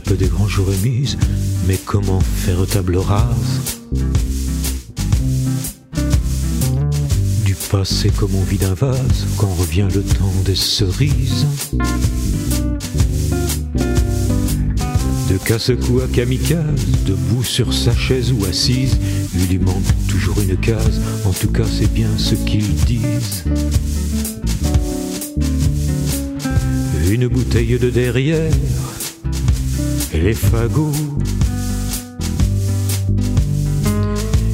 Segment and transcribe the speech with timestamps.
[0.00, 1.18] La nappe des grands jours mise,
[1.66, 3.78] mais comment faire table rase
[7.44, 11.46] Du passé comme on vide un vase quand revient le temps des cerises.
[15.28, 18.96] De casse-cou à kamikaze, debout sur sa chaise ou assise,
[19.34, 23.44] il lui manque toujours une case, en tout cas c'est bien ce qu'ils disent.
[27.10, 28.52] Une bouteille de derrière,
[30.12, 30.92] les fagots.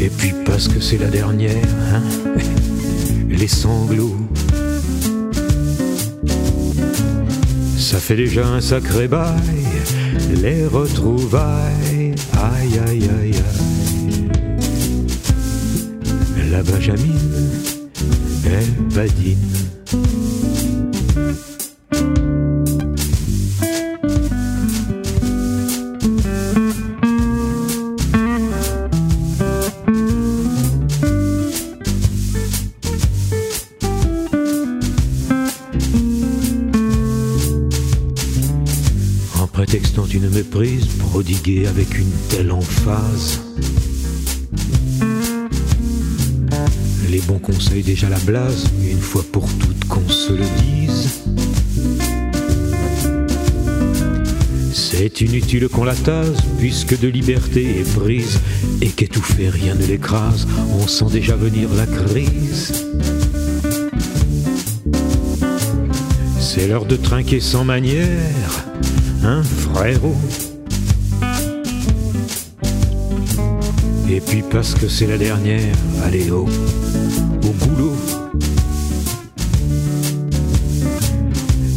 [0.00, 2.02] Et puis parce que c'est la dernière, hein,
[3.28, 4.16] les sanglots.
[7.76, 9.40] Ça fait déjà un sacré bail,
[10.42, 14.28] les retrouvailles, aïe aïe aïe aïe.
[16.50, 17.50] La Benjamine,
[18.44, 19.79] elle badine.
[39.70, 43.38] Prétextant une méprise prodiguée avec une telle emphase.
[47.08, 51.20] Les bons conseils déjà la blase, une fois pour toutes qu'on se le dise.
[54.72, 58.40] C'est inutile qu'on la tase, puisque de liberté est prise,
[58.80, 60.48] et qu'étouffé rien ne l'écrase,
[60.80, 62.72] on sent déjà venir la crise.
[66.40, 68.66] C'est l'heure de trinquer sans manière,
[69.30, 70.16] hein, frérot.
[74.08, 76.48] Et puis parce que c'est la dernière, allez haut,
[77.44, 77.96] au boulot.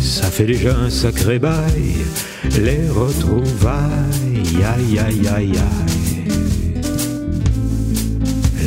[0.00, 1.96] Ça fait déjà un sacré bail,
[2.58, 5.60] les retrouvailles, aïe aïe aïe aïe.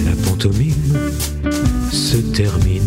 [0.05, 0.93] La pantomime
[1.91, 2.83] se termine.